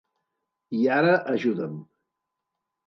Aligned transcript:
I 0.77 0.81
ara 0.97 1.13
ajuda'm. 1.33 1.75